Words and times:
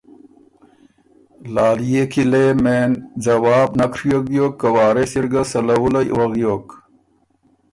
لالئے 1.53 2.01
کی 2.11 2.23
لې 2.31 2.45
مېن 2.63 2.91
ځواب 3.25 3.69
نک 3.79 3.93
ڒیوک 4.01 4.25
بیوک 4.29 4.53
که 4.61 4.67
وارث 4.75 5.11
اِر 5.19 5.25
ګه 5.31 5.41
سَلَوُلّئ 5.51 6.07
وغیوک 6.17 6.67